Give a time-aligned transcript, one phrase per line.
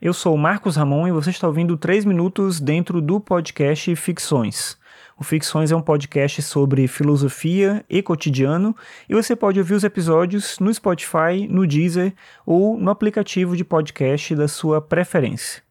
[0.00, 4.76] Eu sou o Marcos Ramon e você está ouvindo 3 minutos dentro do podcast Ficções.
[5.18, 8.76] O Ficções é um podcast sobre filosofia e cotidiano
[9.08, 12.12] e você pode ouvir os episódios no Spotify, no Deezer
[12.44, 15.65] ou no aplicativo de podcast da sua preferência.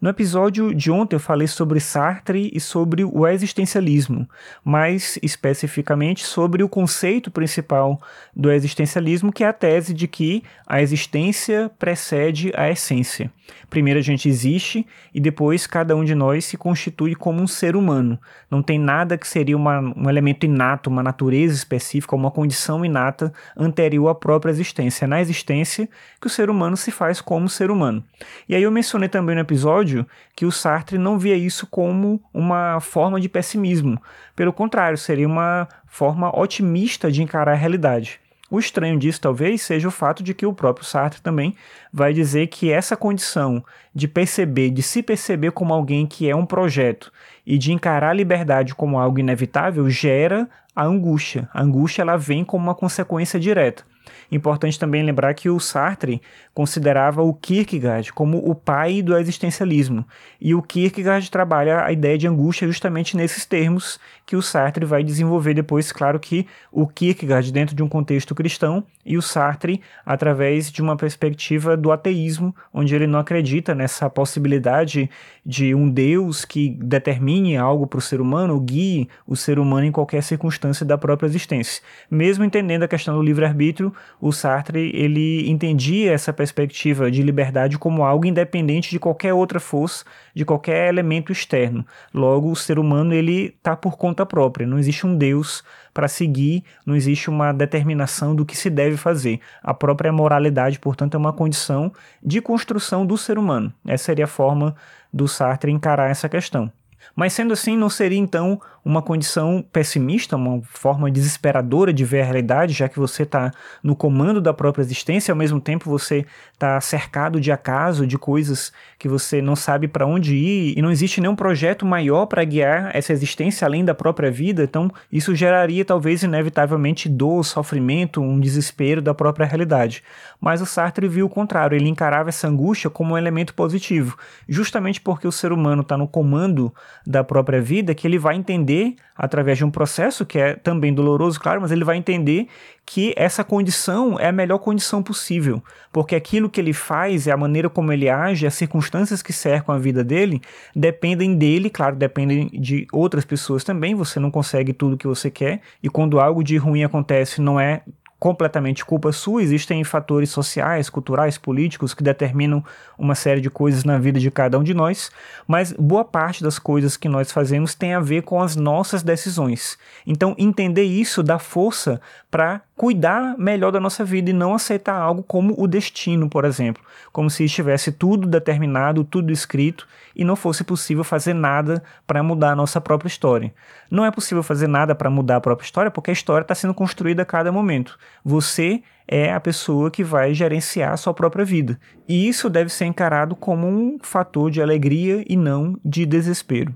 [0.00, 4.28] No episódio de ontem eu falei sobre Sartre e sobre o existencialismo,
[4.64, 8.00] mais especificamente sobre o conceito principal
[8.34, 13.30] do existencialismo, que é a tese de que a existência precede a essência.
[13.68, 17.76] Primeiro a gente existe e depois cada um de nós se constitui como um ser
[17.76, 18.18] humano.
[18.50, 23.32] Não tem nada que seria uma, um elemento inato, uma natureza específica, uma condição inata
[23.56, 25.04] anterior à própria existência.
[25.04, 25.88] É na existência
[26.20, 28.02] que o ser humano se faz como ser humano.
[28.48, 32.22] E aí eu mencionei também no episódio episódio que o Sartre não via isso como
[32.32, 34.00] uma forma de pessimismo.
[34.34, 38.18] Pelo contrário, seria uma forma otimista de encarar a realidade.
[38.50, 41.54] O estranho disso talvez seja o fato de que o próprio Sartre também
[41.92, 43.62] vai dizer que essa condição
[43.94, 47.12] de perceber, de se perceber como alguém que é um projeto
[47.46, 51.48] e de encarar a liberdade como algo inevitável gera a angústia.
[51.52, 53.84] A angústia ela vem como uma consequência direta.
[54.30, 56.20] Importante também lembrar que o Sartre
[56.54, 60.04] considerava o Kierkegaard como o pai do existencialismo,
[60.40, 65.02] e o Kierkegaard trabalha a ideia de angústia justamente nesses termos que o Sartre vai
[65.02, 70.70] desenvolver depois, claro que o Kierkegaard dentro de um contexto cristão e o Sartre através
[70.70, 75.10] de uma perspectiva do ateísmo, onde ele não acredita nessa possibilidade
[75.44, 79.92] de um Deus que determine algo para o ser humano, guie o ser humano em
[79.92, 81.82] qualquer circunstância da própria existência.
[82.10, 88.04] Mesmo entendendo a questão do livre-arbítrio, o Sartre ele entendia essa perspectiva de liberdade como
[88.04, 91.84] algo independente de qualquer outra força, de qualquer elemento externo.
[92.12, 94.66] Logo, o ser humano ele está por conta própria.
[94.66, 99.40] Não existe um Deus para seguir, não existe uma determinação do que se deve fazer.
[99.62, 101.92] A própria moralidade, portanto, é uma condição
[102.22, 103.72] de construção do ser humano.
[103.86, 104.74] Essa seria a forma
[105.12, 106.70] do Sartre encarar essa questão.
[107.14, 112.24] Mas sendo assim, não seria então uma condição pessimista, uma forma desesperadora de ver a
[112.24, 113.50] realidade, já que você está
[113.82, 118.72] no comando da própria existência, ao mesmo tempo você está cercado de acaso, de coisas
[118.98, 122.90] que você não sabe para onde ir, e não existe nenhum projeto maior para guiar
[122.94, 129.02] essa existência além da própria vida, então isso geraria talvez inevitavelmente dor, sofrimento, um desespero
[129.02, 130.02] da própria realidade.
[130.40, 134.16] Mas o Sartre viu o contrário, ele encarava essa angústia como um elemento positivo,
[134.48, 136.72] justamente porque o ser humano está no comando
[137.06, 141.38] da própria vida, que ele vai entender através de um processo que é também doloroso,
[141.38, 142.46] claro, mas ele vai entender
[142.86, 145.62] que essa condição é a melhor condição possível,
[145.92, 149.74] porque aquilo que ele faz e a maneira como ele age, as circunstâncias que cercam
[149.74, 150.40] a vida dele,
[150.74, 155.60] dependem dele, claro, dependem de outras pessoas também, você não consegue tudo que você quer,
[155.82, 157.82] e quando algo de ruim acontece, não é
[158.20, 162.62] completamente culpa sua, existem fatores sociais, culturais, políticos que determinam
[162.98, 165.10] uma série de coisas na vida de cada um de nós,
[165.48, 169.78] mas boa parte das coisas que nós fazemos tem a ver com as nossas decisões.
[170.06, 171.98] Então, entender isso dá força
[172.30, 176.82] para cuidar melhor da nossa vida e não aceitar algo como o destino, por exemplo,
[177.12, 179.86] como se estivesse tudo determinado, tudo escrito
[180.16, 183.52] e não fosse possível fazer nada para mudar a nossa própria história.
[183.90, 186.72] Não é possível fazer nada para mudar a própria história porque a história está sendo
[186.72, 187.98] construída a cada momento.
[188.24, 191.78] Você é a pessoa que vai gerenciar a sua própria vida.
[192.08, 196.74] E isso deve ser encarado como um fator de alegria e não de desespero.